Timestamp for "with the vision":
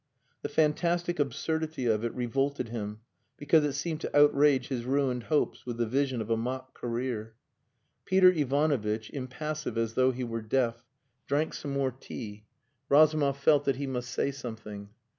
5.63-6.21